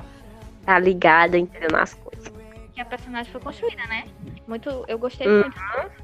tá 0.67 0.77
ligada, 0.77 1.37
entendeu 1.37 1.69
nas 1.71 1.93
coisas. 1.93 2.27
que 2.75 2.81
a 2.81 2.85
personagem 2.85 3.31
foi 3.31 3.41
construída, 3.41 3.87
né? 3.87 4.03
Muito, 4.47 4.85
eu 4.87 4.99
gostei 4.99 5.25
Uhum. 5.27 5.39
muito 5.39 5.57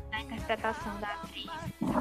da 0.10 0.20
interpretação 0.22 0.92
da 1.00 1.08
atriz. 1.08 1.52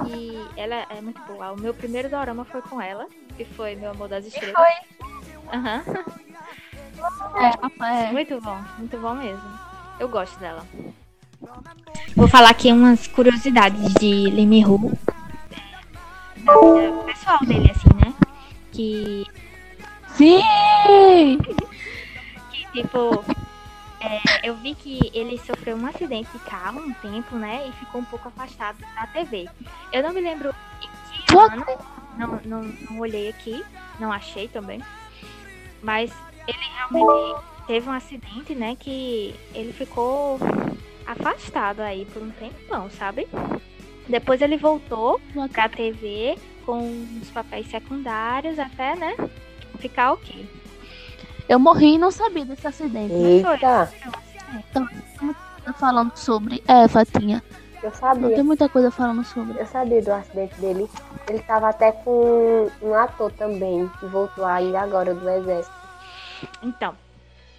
E 0.09 0.49
ela 0.57 0.87
é 0.88 1.00
muito 1.02 1.21
boa. 1.26 1.52
O 1.52 1.61
meu 1.61 1.75
primeiro 1.75 2.09
dorama 2.09 2.45
foi 2.45 2.62
com 2.62 2.81
ela, 2.81 3.07
que 3.37 3.45
foi 3.45 3.75
Meu 3.76 3.90
Amor 3.90 4.09
das 4.09 4.25
Estrelas. 4.25 4.57
Aham. 5.52 5.83
É, 7.35 8.07
é. 8.09 8.12
Muito 8.12 8.40
bom, 8.40 8.59
muito 8.78 8.97
bom 8.99 9.14
mesmo. 9.14 9.59
Eu 9.99 10.09
gosto 10.09 10.38
dela. 10.38 10.64
Vou 12.16 12.28
falar 12.28 12.50
aqui 12.50 12.73
umas 12.73 13.07
curiosidades 13.09 13.92
de 13.95 14.31
Lee 14.31 14.64
Hu. 14.64 14.97
Da 16.45 16.54
vida 16.54 17.02
pessoal 17.04 17.38
dele, 17.40 17.71
assim, 17.71 17.88
né? 18.07 18.14
Que 18.73 19.26
Sim! 20.16 21.38
Tipo, 22.73 23.25
é, 24.00 24.49
eu 24.49 24.57
vi 24.57 24.75
que 24.75 25.11
ele 25.14 25.38
sofreu 25.38 25.76
um 25.76 25.87
acidente 25.87 26.31
de 26.33 26.38
carro 26.41 26.81
um 26.81 26.93
tempo, 26.95 27.37
né? 27.37 27.69
E 27.69 27.73
ficou 27.73 28.00
um 28.00 28.05
pouco 28.05 28.29
afastado 28.29 28.79
da 28.79 29.07
TV. 29.07 29.49
Eu 29.93 30.02
não 30.02 30.12
me 30.12 30.21
lembro 30.21 30.52
em 30.83 31.25
que 31.26 31.37
ano, 31.37 31.64
não, 32.19 32.41
não, 32.45 32.62
não 32.91 32.99
olhei 32.99 33.29
aqui, 33.29 33.64
não 34.00 34.11
achei 34.11 34.49
também. 34.49 34.83
Mas 35.81 36.12
ele 36.49 36.59
realmente 36.76 37.43
teve 37.67 37.88
um 37.88 37.93
acidente, 37.93 38.55
né? 38.55 38.76
Que 38.76 39.35
ele 39.55 39.73
ficou 39.73 40.38
afastado 41.07 41.81
aí 41.81 42.05
por 42.07 42.23
um 42.23 42.31
tempão, 42.31 42.91
sabe? 42.91 43.29
Depois 44.09 44.43
ele 44.43 44.57
voltou 44.57 45.21
pra 45.52 45.69
TV 45.69 46.37
com 46.67 47.07
os 47.21 47.31
papéis 47.31 47.69
secundários 47.69 48.59
até, 48.59 48.97
né? 48.97 49.14
Ficar 49.79 50.12
ok. 50.12 50.62
Eu 51.49 51.59
morri 51.59 51.95
e 51.95 51.99
não 51.99 52.11
sabia 52.11 52.45
desse 52.45 52.67
acidente. 52.67 53.13
Eita, 53.13 53.91
Tá 55.65 55.73
falando 55.73 56.17
sobre. 56.17 56.63
É, 56.67 56.89
Fatinha. 56.89 57.43
eu 57.83 57.91
Não 57.91 57.97
sabia. 57.97 58.35
tem 58.35 58.43
muita 58.43 58.69
coisa 58.69 58.91
falando 58.91 59.25
sobre. 59.25 59.59
Eu 59.61 59.67
sabia 59.67 60.03
do 60.03 60.13
acidente 60.13 60.55
dele. 60.61 60.91
Ele 61.29 61.39
tava 61.41 61.69
até 61.69 61.93
com 61.93 62.69
um 62.83 62.95
ator 62.95 63.31
também, 63.33 63.89
que 64.01 64.07
voltou 64.07 64.45
aí 64.45 64.75
agora 64.75 65.15
do 65.15 65.29
exército. 65.29 65.75
Então, 66.63 66.95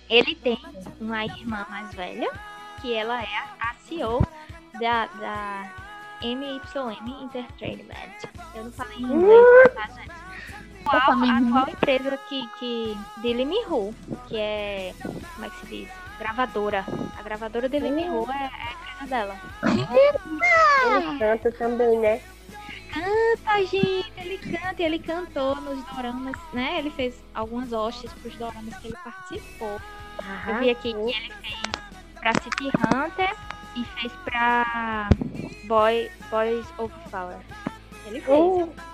ele 0.10 0.36
tem 0.36 0.60
uma 1.00 1.24
irmã 1.24 1.66
mais 1.70 1.94
velha, 1.94 2.30
que 2.82 2.94
ela 2.94 3.22
é 3.22 3.38
a 3.38 3.54
a 3.70 3.74
CEO 3.88 4.22
da, 4.80 5.06
da 5.06 5.72
MYM 6.22 7.24
Entertainment. 7.24 7.94
Eu 8.54 8.66
não 8.66 8.72
falei 8.74 8.98
em 8.98 9.04
inglês, 9.04 9.74
tá, 9.74 9.88
gente? 9.96 10.23
A 10.86 10.98
atual, 10.98 11.24
a 11.24 11.38
atual 11.38 11.70
empresa 11.70 12.18
que, 12.30 12.48
que, 12.60 12.98
de 13.18 13.34
Limihu, 13.34 13.94
que 14.28 14.38
é, 14.38 14.94
como 15.02 15.46
é 15.46 15.50
que 15.50 15.60
se 15.62 15.66
diz? 15.66 15.90
Gravadora. 16.20 16.86
A 17.18 17.22
gravadora 17.24 17.68
de 17.70 17.80
Limihu 17.80 18.28
é, 18.32 18.36
é 18.36 18.46
a 18.46 18.72
empresa 18.72 19.10
dela. 19.10 19.40
Ele 19.63 21.20
canta 21.20 21.52
também, 21.52 22.00
né? 22.00 22.22
Canta, 22.94 23.66
gente, 23.66 24.13
ele 24.18 24.38
canta 24.38 24.82
e 24.82 24.86
ele 24.86 25.00
cantou 25.00 25.56
nos 25.56 25.84
doramas, 25.86 26.36
né? 26.54 26.78
Ele 26.78 26.92
fez 26.92 27.16
algumas 27.34 27.74
hostes 27.74 28.12
pros 28.13 28.36
doramas 28.36 28.78
que 28.78 28.88
ele 28.88 28.98
participou. 29.04 29.80
Eu 30.48 30.60
vi 30.60 30.70
aqui 30.70 30.94
que 30.94 31.00
ele 31.00 31.34
fez 31.42 31.62
pra 32.20 32.34
City 32.34 32.68
Hunter 32.68 33.36
e 33.75 33.84
fez 33.84 34.13
pra 34.24 35.10
Boy, 35.66 36.12
Boys 36.30 36.66
of 36.78 36.94
Power. 37.10 37.40
Ele 38.06 38.22
fez. 38.22 38.40
Uh. 38.40 38.93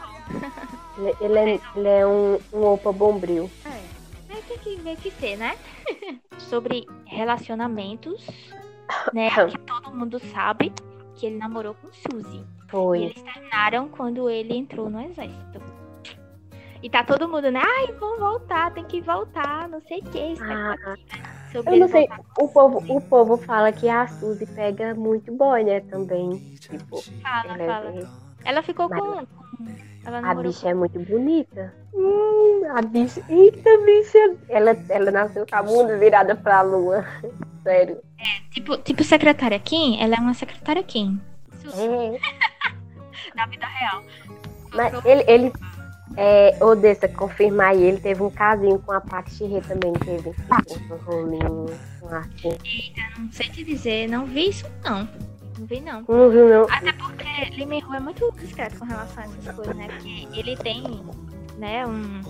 Ele, 0.98 1.16
ele 1.22 1.40
é, 1.40 1.60
ele 1.76 1.88
é 1.88 2.06
um, 2.08 2.40
um 2.54 2.66
opa 2.66 2.92
bombril. 2.92 3.50
É. 3.66 3.82
Mas 4.28 4.46
tem 4.46 4.58
que 4.58 4.76
ver 4.82 4.98
que 4.98 5.12
ser, 5.12 5.38
né? 5.38 5.56
Sobre 6.38 6.86
relacionamentos, 7.06 8.28
né? 9.14 9.30
Que 9.50 9.58
todo 9.60 9.92
mundo 9.96 10.20
sabe 10.34 10.72
que 11.16 11.26
ele 11.26 11.38
namorou 11.38 11.74
com 11.76 11.88
Suzy. 11.92 12.38
E 12.38 12.70
Foi. 12.70 13.04
eles 13.04 13.22
terminaram 13.22 13.88
quando 13.90 14.30
ele 14.30 14.56
entrou 14.56 14.90
no 14.90 15.02
exército. 15.02 15.60
E 16.82 16.90
tá 16.90 17.04
todo 17.04 17.28
mundo, 17.28 17.52
né? 17.52 17.62
Ai, 17.64 17.92
vão 17.94 18.18
voltar, 18.20 18.72
tem 18.74 18.86
que 18.86 19.02
voltar, 19.02 19.68
não 19.68 19.82
sei 19.82 20.00
o 20.00 20.04
que. 20.04 20.36
Ah, 20.42 20.76
sobre 21.52 21.74
eu 21.76 21.80
não 21.80 21.88
sei. 21.90 22.08
O 22.40 22.48
povo, 22.48 22.78
o 22.94 23.02
povo 23.02 23.38
fala 23.38 23.72
que 23.72 23.90
a 23.90 24.08
Suzy 24.08 24.46
pega 24.46 24.94
muito 24.96 25.32
boy, 25.36 25.64
né? 25.64 25.82
Também. 25.82 26.38
Tipo, 26.60 27.02
Fala, 27.22 27.58
ela, 27.62 27.74
fala. 27.82 27.90
é, 28.00 28.08
Ela 28.46 28.62
ficou 28.64 28.88
Mas- 28.88 29.00
com. 29.00 29.26
Ela 30.10 30.32
a 30.32 30.34
bicha 30.34 30.70
é 30.70 30.74
muito 30.74 31.00
bonita. 31.00 31.74
Hum, 31.94 32.64
a 32.76 32.82
bicha. 32.82 33.22
Eita, 33.30 33.70
bicha. 33.86 34.38
Ela, 34.50 34.76
ela 34.90 35.12
nasceu 35.12 35.46
com 35.46 35.56
a 35.56 35.62
bunda 35.62 35.98
virada 35.98 36.36
pra 36.36 36.62
lua. 36.62 37.06
Sério. 37.64 38.02
com. 38.18 38.50
Tipo, 38.52 38.78
tipo 38.78 39.04
secretária 39.04 39.60
Kim, 39.60 40.02
ela 40.02 40.16
é 40.16 40.20
uma 40.20 40.34
secretária 40.34 40.82
Kim. 40.82 41.22
É. 41.66 42.20
Na 43.36 43.46
vida 43.46 43.68
real. 43.68 44.04
Mas 44.74 45.06
ele, 45.06 45.24
ele 45.28 45.54
é, 46.18 46.58
Odessa, 46.64 47.08
confirmar 47.08 47.72
aí, 47.72 47.84
ele 47.84 48.00
teve 48.00 48.24
um 48.24 48.30
casinho 48.30 48.80
com 48.80 48.92
a 48.92 49.02
Pac 49.02 49.30
Chirê 49.32 49.62
também, 49.62 49.94
teve 49.94 50.30
um 50.30 50.98
rolinho, 51.06 51.66
um 52.02 52.16
assim. 52.16 52.58
Não 53.18 53.32
sei 53.32 53.50
te 53.50 53.64
dizer, 53.64 54.10
não 54.10 54.26
vi 54.26 54.50
isso 54.50 54.66
não. 54.84 55.08
Não 55.60 55.68
vi 55.68 55.82
não. 55.82 56.04
Não 56.08 56.30
viu, 56.30 56.50
não? 56.50 56.64
Até 56.70 56.94
porque 56.94 57.24
Lee 57.58 57.84
Hu 57.84 57.94
é 57.94 58.00
muito 58.00 58.32
discreto 58.40 58.80
com 58.80 58.86
relação 58.86 59.24
a 59.24 59.26
essas 59.28 59.56
coisas, 59.56 59.76
né? 59.76 59.88
Porque 59.90 60.28
ele 60.34 60.56
tem, 60.58 60.84
né, 61.58 61.86
um, 61.86 62.22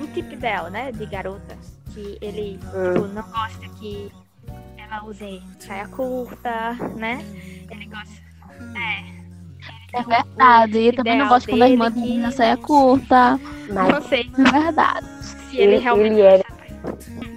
um 0.00 0.06
tipo 0.14 0.32
ideal, 0.32 0.70
né, 0.70 0.90
de 0.92 1.04
garota. 1.06 1.56
Que 1.92 2.18
ele 2.20 2.58
Hum. 2.74 2.94
tipo, 2.94 3.06
não 3.08 3.22
gosta 3.22 3.68
que 3.78 4.10
ela 4.78 5.04
use 5.04 5.42
saia 5.60 5.86
curta, 5.88 6.72
né? 6.96 7.24
Ele 7.70 7.86
gosta. 7.86 8.24
É 9.92 10.02
verdade. 10.02 10.78
E 10.78 10.92
também 10.92 11.18
não 11.18 11.28
gosto 11.28 11.48
quando 11.48 11.62
a 11.62 11.68
irmã 11.68 11.90
dele 11.90 12.20
da 12.22 12.28
que- 12.30 12.34
saia 12.34 12.56
curta. 12.56 13.38
Mas 13.72 13.88
Não 13.88 14.02
sei 14.02 14.30
É 14.38 14.50
verdade. 14.60 15.06
se 15.24 15.56
ele, 15.56 15.74
Ele- 15.74 15.82
realmente. 15.82 16.12
ele 16.14 16.20
era- 16.22 16.43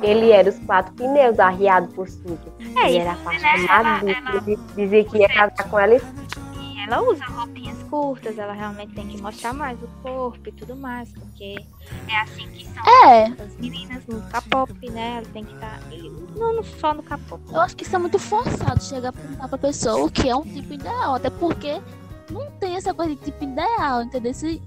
ele 0.02 0.32
era 0.32 0.50
os 0.50 0.60
quatro 0.60 0.94
pneus 0.94 1.40
arriados 1.40 1.94
por 1.94 2.08
Suzy. 2.08 2.38
É, 2.78 2.88
ele 2.90 2.98
e 2.98 3.00
era 3.00 3.16
Suzy, 3.16 3.26
né, 3.40 3.50
apaixonado. 3.68 4.08
ela- 4.10 4.18
ela- 4.30 4.44
Ele 4.46 4.60
dizia 4.76 5.04
que 5.06 5.18
ia 5.18 5.28
casar 5.30 5.70
com 5.70 5.80
ela 5.80 5.96
e 5.96 6.02
E 6.60 6.84
ela 6.90 7.02
usa 7.02 7.26
roupinhas 7.26 7.78
curtas, 7.90 8.38
ela 8.38 8.54
realmente 8.54 8.94
tem 8.94 9.08
que 9.08 9.22
mostrar 9.22 9.52
mais 9.54 9.78
o 9.82 9.88
corpo 10.02 10.48
e 10.48 10.52
tudo 10.54 10.76
mais, 10.76 11.10
porque 11.12 11.58
é 12.08 12.22
assim 12.22 12.48
que 12.50 12.66
são 12.68 12.84
É, 13.06 13.26
as 13.26 13.56
meninas 13.58 14.06
no 14.08 14.22
K-pop, 14.30 14.90
né? 14.92 15.18
Ela 15.18 15.26
tem 15.34 15.44
que 15.44 15.54
estar. 15.54 15.80
Não 16.38 16.54
não 16.56 16.64
só 16.64 16.94
no 16.94 17.04
K-pop. 17.04 17.42
eu 17.52 17.60
acho 17.60 17.76
que 17.76 17.84
isso 17.84 17.96
é 17.96 18.00
muito 18.00 18.18
forçado 18.20 18.82
chegar 18.84 19.10
a 19.10 19.14
perguntar 19.14 19.48
pra 19.50 19.58
pessoa 19.58 20.06
o 20.06 20.10
que 20.12 20.30
é 20.30 20.36
um 20.36 20.44
tipo 20.44 20.72
ideal. 20.74 21.16
Até 21.16 21.30
porque 21.30 21.82
não 22.32 22.50
tem 22.52 22.76
essa 22.76 22.94
coisa 22.94 23.16
de 23.16 23.22
tipo 23.22 23.44
ideal, 23.44 24.04
entendeu? 24.04 24.34
Se 24.34 24.62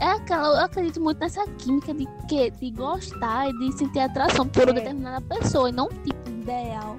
é 0.00 0.06
aquela, 0.12 0.58
eu 0.60 0.64
acredito 0.64 1.00
muito 1.00 1.18
nessa 1.20 1.46
química 1.58 1.92
de, 1.94 2.06
que, 2.28 2.50
de 2.50 2.70
gostar 2.72 3.48
e 3.48 3.52
de 3.58 3.72
sentir 3.78 4.00
atração 4.00 4.46
por 4.48 4.68
É. 4.68 4.72
determinada 4.72 5.20
pessoa 5.20 5.68
e 5.68 5.72
não 5.72 5.86
um 5.86 5.88
tipo 5.88 6.28
ideal. 6.28 6.96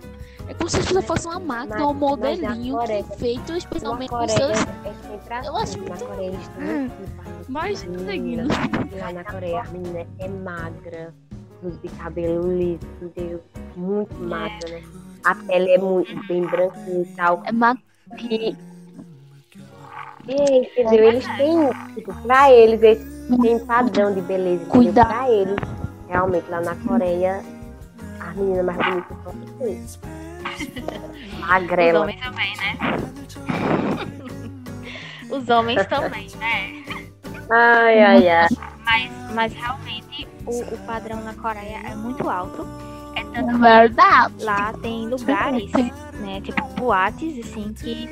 É 0.47 0.53
como 0.53 0.69
se 0.69 0.77
a 0.77 0.79
pessoa 0.79 1.01
fosse 1.01 1.27
uma 1.27 1.39
máquina, 1.39 1.75
Mas- 1.77 1.85
um 1.85 1.93
na 1.93 1.99
modelinho 1.99 2.75
Coreia- 2.77 3.03
feito 3.03 3.51
na 3.51 3.57
especialmente 3.57 4.09
com 4.09 4.27
seus. 4.27 4.41
é 4.57 4.89
assim. 4.89 5.47
Eu 5.47 5.55
acho 5.55 5.77
na 5.77 5.83
muito- 5.87 6.05
Coreia 6.05 6.31
tipo, 6.31 7.51
Mas 7.51 7.83
menina. 7.83 8.43
Lá 8.99 9.13
na 9.13 9.23
Coreia 9.23 9.61
a 9.61 9.67
menina 9.71 10.05
é 10.19 10.27
magra, 10.27 11.13
de 11.81 11.89
cabelo 11.89 12.57
liso, 12.57 12.79
entendeu? 13.01 13.41
Muito 13.75 14.13
magra, 14.15 14.67
né? 14.69 14.83
A 15.23 15.35
pele 15.35 15.71
é 15.71 15.77
muito 15.77 16.27
bem 16.27 16.41
branquinha 16.41 17.01
e 17.03 17.05
tal. 17.15 17.43
É 17.45 17.51
ma- 17.51 17.77
que 20.21 20.33
entendeu? 20.33 21.07
Eles 21.07 21.25
têm, 21.37 21.93
tipo, 21.95 22.13
pra 22.23 22.51
eles, 22.51 22.81
eles 22.81 23.03
têm 23.41 23.59
padrão 23.65 24.13
de 24.13 24.21
beleza. 24.21 24.65
Cuidado. 24.65 25.07
Pra 25.07 25.29
eles, 25.29 25.55
realmente, 26.07 26.49
lá 26.49 26.61
na 26.61 26.75
Coreia, 26.75 27.41
a 28.19 28.33
menina 28.33 28.63
mais 28.63 28.77
bonita 28.77 29.15
são 29.23 29.33
vocês. 29.33 29.99
Os 31.33 31.47
Magrela. 31.47 32.01
homens 32.01 32.21
também, 32.21 32.53
né? 32.57 32.77
Os 35.29 35.49
homens 35.49 35.85
também, 35.87 36.27
né? 36.37 36.83
Ai, 37.49 38.01
ai, 38.01 38.29
ai. 38.29 38.47
Mas, 38.85 39.11
mas 39.33 39.53
realmente 39.53 40.27
o, 40.45 40.61
o 40.61 40.77
padrão 40.85 41.21
na 41.21 41.33
Coreia 41.33 41.81
é 41.85 41.95
muito 41.95 42.29
alto. 42.29 42.65
É 43.15 43.23
tanto 43.23 43.57
verdade. 43.59 44.43
lá 44.43 44.73
tem 44.81 45.07
lugares, 45.07 45.71
né? 46.19 46.41
Tipo 46.41 46.63
boates, 46.75 47.45
assim, 47.45 47.73
que 47.73 48.09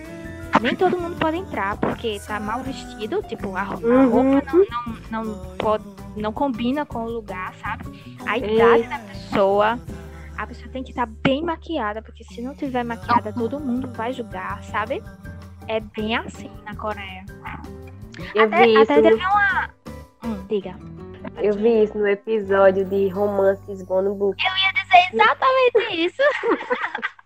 nem 0.62 0.76
todo 0.76 0.98
mundo 1.00 1.18
pode 1.18 1.38
entrar 1.38 1.78
porque 1.78 2.20
tá 2.26 2.40
mal 2.40 2.62
vestido, 2.64 3.22
tipo, 3.24 3.56
a, 3.56 3.62
a 3.62 3.76
Uhum. 3.76 4.10
roupa 4.10 4.52
não, 4.54 5.24
não, 5.24 5.24
não, 5.26 5.56
pode, 5.58 5.84
não 6.18 6.34
combina 6.34 6.86
com 6.86 7.00
o 7.06 7.10
lugar, 7.10 7.54
sabe? 7.56 7.86
A 8.26 8.38
idade 8.38 8.84
da 8.88 9.00
pessoa. 9.00 9.80
A 10.38 10.48
pessoa 10.48 10.70
tem 10.72 10.84
que 10.84 10.92
estar 10.92 11.06
bem 11.06 11.44
maquiada, 11.44 12.02
porque 12.02 12.24
se 12.24 12.42
não 12.42 12.56
tiver 12.56 12.84
maquiada, 12.84 13.34
todo 13.34 13.60
mundo 13.60 13.92
vai 13.94 14.14
julgar, 14.14 14.64
sabe? 14.64 15.04
É 15.68 15.80
bem 15.82 16.16
assim 16.16 16.50
na 16.64 16.76
Coreia. 16.76 17.26
Eu 18.34 18.46
Até, 18.46 18.66
vi, 18.66 18.78
até 18.78 19.02
teve 19.02 19.10
no- 19.12 19.18
uma. 19.18 19.70
Hum, 20.24 20.46
diga. 20.48 20.76
eu 21.38 21.54
vi 21.54 21.84
isso 21.84 21.98
no 21.98 22.08
episódio 22.08 22.86
de 22.86 23.08
Romances 23.10 23.82
Gone 23.84 24.10
Book. 24.18 24.38
dizer 24.38 25.10
exatamente 25.14 26.06
isso. 26.06 26.22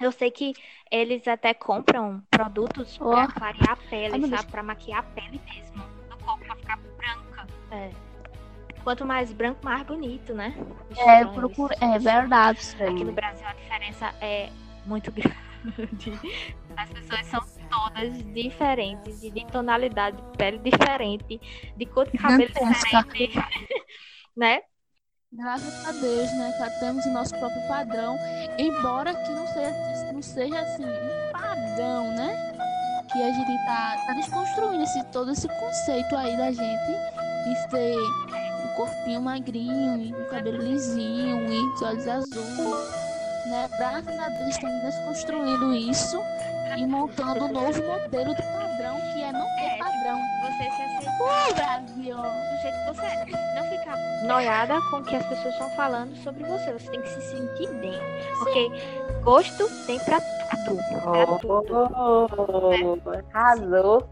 Eu 0.00 0.12
sei 0.12 0.30
que 0.30 0.52
eles 0.90 1.26
até 1.28 1.52
compram 1.54 2.22
produtos 2.30 2.96
pra 2.98 3.24
Oh. 3.24 3.28
clarear 3.28 3.70
a 3.72 3.76
pele, 3.76 4.28
sabe? 4.28 4.50
Pra 4.50 4.62
maquiar 4.62 5.00
a 5.00 5.02
pele 5.02 5.40
mesmo. 5.46 5.82
Do 6.08 6.16
corpo 6.24 6.44
pra 6.44 6.56
ficar 6.56 6.76
branca. 6.96 7.46
É. 7.70 7.90
Quanto 8.84 9.04
mais 9.04 9.32
branco, 9.32 9.60
mais 9.64 9.82
bonito, 9.82 10.32
né? 10.32 10.54
É, 10.96 11.20
é 11.84 11.98
verdade. 11.98 12.60
Aqui 12.82 13.04
no 13.04 13.12
Brasil 13.12 13.46
a 13.46 13.52
diferença 13.52 14.14
é 14.20 14.50
muito 14.86 15.10
grande. 15.12 16.12
As 16.76 16.88
pessoas 16.90 17.26
são 17.26 17.40
todas 17.68 18.22
diferentes, 18.32 19.20
de 19.20 19.46
tonalidade 19.46 20.16
de 20.16 20.38
pele 20.38 20.58
diferente, 20.58 21.40
de 21.76 21.86
cor 21.86 22.08
de 22.08 22.16
cabelo 22.16 22.48
diferente. 22.48 23.32
né? 24.36 24.62
Graças 25.30 25.86
a 25.86 25.92
Deus, 25.92 26.32
né? 26.38 26.52
Já 26.58 26.70
temos 26.80 27.04
o 27.04 27.10
nosso 27.12 27.38
próprio 27.38 27.68
padrão. 27.68 28.16
Embora 28.58 29.12
que 29.12 29.30
não 29.30 29.46
seja, 29.48 29.74
não 30.12 30.22
seja 30.22 30.60
assim, 30.60 30.84
um 30.84 31.32
padrão, 31.32 32.04
né? 32.14 32.52
Que 33.10 33.22
a 33.22 33.32
gente 33.32 33.64
tá, 33.64 34.04
tá 34.06 34.12
desconstruindo 34.14 34.82
esse, 34.82 35.02
todo 35.04 35.30
esse 35.30 35.48
conceito 35.48 36.16
aí 36.16 36.36
da 36.36 36.50
gente 36.52 37.18
de 37.44 37.70
ser 37.70 37.96
um 37.96 38.74
corpinho 38.76 39.22
magrinho, 39.22 40.16
um 40.18 40.24
cabelo 40.28 40.58
lisinho 40.58 41.50
e 41.50 41.78
de 41.78 41.84
olhos 41.84 42.08
azuis. 42.08 43.08
Né? 43.46 43.68
Graças 43.78 44.18
a 44.18 44.28
Deus 44.28 44.50
estamos 44.50 44.82
desconstruindo 44.82 45.74
isso 45.74 46.20
e 46.76 46.86
montando 46.86 47.46
um 47.46 47.52
novo 47.52 47.82
modelo 47.82 48.34
de 48.34 48.42
padrão 48.42 48.96
que 49.12 49.22
é 49.22 49.32
não 49.32 49.46
ter 49.56 49.78
padrão. 49.78 49.97
Você 50.58 50.64
se 50.64 50.82
aceita 50.82 51.08
Uh, 51.22 51.54
Brasil! 51.54 52.16
do 52.16 52.62
jeito 52.62 52.76
que 52.78 52.94
você 52.94 53.06
é. 53.06 53.26
Não 53.54 53.78
ficar 53.78 53.96
noiada 54.26 54.80
com 54.90 54.96
o 54.98 55.04
que 55.04 55.14
as 55.14 55.26
pessoas 55.26 55.54
estão 55.54 55.70
falando 55.70 56.16
sobre 56.16 56.42
você. 56.44 56.72
Você 56.72 56.90
tem 56.90 57.00
que 57.00 57.08
se 57.08 57.20
sentir 57.30 57.68
bem. 57.74 57.92
Porque 58.38 58.68
gosto 59.22 59.68
tem 59.86 59.98
pra 60.00 60.20
tudo. 60.66 60.82
Pra 61.02 61.26
tudo. 61.38 61.88
Oh, 61.96 62.98
arrasou. 63.32 64.08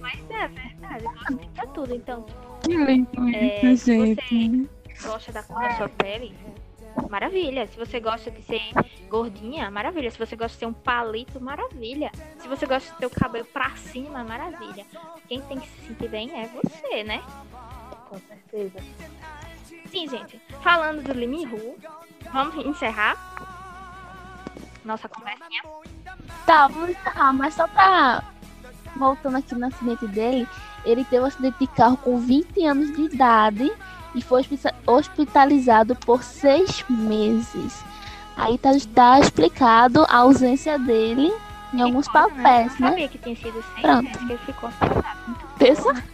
Mas 0.00 0.20
é 0.30 0.48
verdade, 0.48 1.04
gosto 1.04 1.36
tem 1.38 1.48
pra 1.50 1.66
tudo. 1.68 1.94
Então, 1.94 2.26
Que 2.62 2.76
lindo 2.76 3.08
É, 3.34 3.74
gente. 3.74 4.68
gosta 5.02 5.32
da 5.32 5.42
cor 5.44 5.62
da 5.62 5.76
sua 5.76 5.88
pele, 5.88 6.34
maravilha. 7.08 7.66
Se 7.66 7.78
você 7.78 8.00
gosta 8.00 8.30
de 8.30 8.42
ser 8.42 8.60
gordinha, 9.08 9.70
maravilha. 9.70 10.10
Se 10.10 10.18
você 10.18 10.36
gosta 10.36 10.54
de 10.54 10.58
ser 10.60 10.66
um 10.66 10.72
palito, 10.72 11.40
maravilha. 11.40 12.10
Se 12.38 12.48
você 12.48 12.66
gosta 12.66 12.90
de 12.92 12.98
ter 12.98 13.06
o 13.06 13.10
cabelo 13.10 13.44
pra 13.46 13.70
cima, 13.76 14.24
maravilha. 14.24 14.84
Quem 15.28 15.40
tem 15.42 15.60
que 15.60 15.68
se 15.68 15.88
sentir 15.88 16.08
bem 16.08 16.30
é 16.32 16.48
você, 16.48 17.04
né? 17.04 17.22
Com 18.08 18.18
certeza. 18.18 18.78
Sim, 19.90 20.08
gente. 20.08 20.40
Falando 20.62 21.02
do 21.02 21.12
Limihu, 21.12 21.76
vamos 22.32 22.64
encerrar 22.64 23.16
nossa 24.84 25.08
conversinha. 25.08 25.62
Tá, 26.46 26.66
vamos 26.68 26.90
encerrar, 26.90 27.32
mas 27.32 27.54
só 27.54 27.66
pra. 27.68 28.22
Voltando 28.96 29.38
aqui 29.38 29.54
no 29.54 29.66
acidente 29.66 30.06
dele, 30.08 30.46
ele 30.84 31.04
teve 31.04 31.22
um 31.22 31.26
acidente 31.26 31.58
de 31.58 31.66
carro 31.68 31.96
com 31.96 32.18
20 32.18 32.66
anos 32.66 32.94
de 32.94 33.02
idade 33.02 33.72
e 34.14 34.20
foi 34.22 34.40
hospi- 34.40 34.74
hospitalizado 34.86 35.94
por 35.96 36.22
seis 36.22 36.84
meses. 36.88 37.82
Aí 38.36 38.56
tá, 38.58 38.70
tá 38.94 39.20
explicado 39.20 40.04
a 40.08 40.18
ausência 40.18 40.78
dele 40.78 41.32
em 41.74 41.80
alguns 41.82 42.08
papéis, 42.08 42.72
Eu 42.74 42.80
não 42.80 42.86
né? 42.86 42.90
sabia 42.90 43.08
que 43.08 43.18
tinha 43.18 43.36
sido 43.36 43.52
seis 43.52 43.82
Pronto. 43.82 44.02
meses 44.04 44.16
que 44.24 44.32
ele 44.32 44.38
ficou 44.46 44.68
hospitalizado. 44.68 45.18
Pensa. 45.58 46.04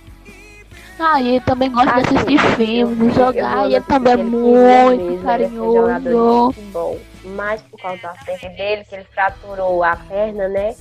Ah, 1.00 1.20
e 1.20 1.28
ele 1.28 1.40
também 1.42 1.70
gosta 1.70 1.92
de 1.92 2.00
Assim, 2.00 2.16
assistir 2.16 2.38
filmes, 2.56 3.16
eu- 3.16 3.24
jogar, 3.26 3.64
eu 3.64 3.70
e 3.70 3.74
ele 3.76 3.84
também 3.84 4.12
é 4.14 4.16
mesmo, 4.16 4.30
muito 4.40 5.02
ele 5.04 5.14
era 5.16 5.22
carinhoso. 5.24 6.52
de. 6.60 7.28
Mas 7.28 7.62
por 7.62 7.80
causa 7.80 8.00
do 8.02 8.06
acidente 8.08 8.48
dele, 8.56 8.84
que 8.84 8.94
ele 8.96 9.04
fraturou 9.14 9.84
a 9.84 9.94
perna, 9.94 10.48
né? 10.48 10.74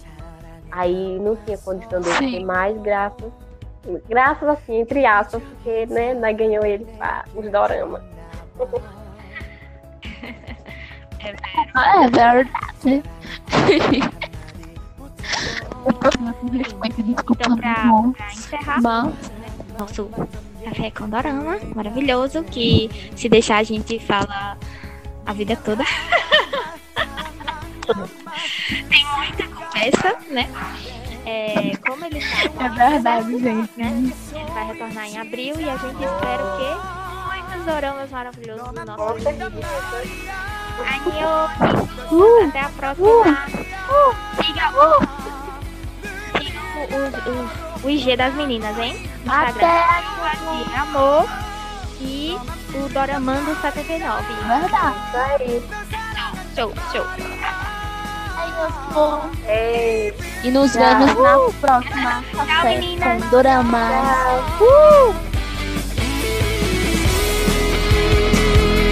Aí 0.72 1.20
não 1.20 1.36
tinha 1.36 1.58
condição 1.60 2.02
dele 2.02 2.16
Sim. 2.18 2.32
ter 2.32 2.46
mais, 2.46 2.76
graças. 2.82 3.32
Graças 4.10 4.48
assim, 4.50 4.82
entre 4.82 5.06
aspas, 5.06 5.42
porque, 5.42 5.86
né, 5.88 6.14
nós 6.14 6.36
ganhou 6.36 6.66
ele 6.66 6.86
para 6.98 7.24
os 7.36 7.50
dorama. 7.52 8.02
É 11.76 12.10
verdade. 12.10 13.04
Desculpa, 17.06 17.44
Então, 17.44 17.58
pra, 17.58 17.74
pra 18.16 18.34
encerrar, 18.34 18.82
Mas, 18.82 19.14
nosso 19.80 20.10
café 20.64 20.92
com 20.92 21.08
dorama 21.10 21.58
maravilhoso, 21.76 22.44
que 22.44 22.90
se 23.16 23.30
deixar 23.30 23.58
a 23.58 23.64
gente 23.64 24.00
fala 24.00 24.58
a 25.26 25.34
vida 25.34 25.56
toda. 25.56 25.84
Tem 28.90 29.06
muita 29.18 29.48
conversa, 29.48 30.18
né? 30.30 30.50
É, 31.30 31.76
como 31.86 32.06
ele 32.06 32.22
tá 32.22 32.66
é 32.66 32.70
verdade, 32.90 33.38
gente. 33.40 33.70
né? 33.76 34.14
Ele 34.34 34.52
vai 34.54 34.66
retornar 34.68 35.06
em 35.08 35.18
abril 35.18 35.60
e 35.60 35.70
a 35.70 35.76
gente 35.76 36.02
espera 36.02 36.46
o 36.46 36.58
quê? 36.58 36.74
Muitos 37.36 37.66
doramas 37.66 38.10
maravilhosos 38.10 38.72
no 38.72 38.86
nosso 38.86 39.14
vídeo. 39.16 39.52
Adeus! 40.88 42.48
Até 42.48 42.62
a 42.62 42.70
próxima! 42.70 43.08
Siga 43.48 43.90
o, 43.90 44.16
siga 44.42 44.72
o, 44.72 45.04
o, 46.96 47.84
o, 47.84 47.86
o 47.86 47.90
IG 47.90 48.16
das 48.16 48.34
meninas, 48.36 48.78
hein? 48.78 48.94
No 49.26 49.34
Instagram. 49.34 49.68
Até 49.68 50.64
de 50.64 50.76
amor 50.76 51.26
e 52.00 52.38
o 52.74 52.88
Doramando 52.90 53.54
79. 53.60 54.34
verdade. 54.34 55.18
Aí. 55.42 55.62
Show, 56.56 56.74
show. 56.92 57.06
Ei, 59.48 60.14
E 60.44 60.52
nos 60.52 60.72
Tchau. 60.74 60.82
vemos 60.82 61.14
na 61.22 61.38
próxima 61.62 62.24
Café 62.48 62.70
meninas. 62.70 63.24
com 63.24 63.30
Dorama. 63.30 63.90
tchau. 64.58 64.68
Uh! 64.68 65.27